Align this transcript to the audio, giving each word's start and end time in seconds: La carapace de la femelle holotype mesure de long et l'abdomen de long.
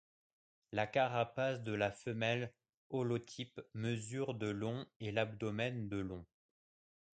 La 0.71 0.87
carapace 0.87 1.61
de 1.63 1.73
la 1.73 1.91
femelle 1.91 2.51
holotype 2.89 3.61
mesure 3.75 4.33
de 4.33 4.47
long 4.47 4.83
et 4.99 5.11
l'abdomen 5.11 5.89
de 5.89 5.97
long. 5.97 6.25